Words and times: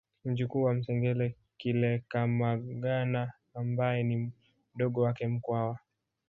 Mjukuu 0.25 0.63
wa 0.63 0.73
Msengele 0.73 1.35
Kilekamagana 1.57 3.33
ambaye 3.53 4.03
ni 4.03 4.31
mdogo 4.75 5.01
wake 5.01 5.27
Mkwawa 5.27 5.79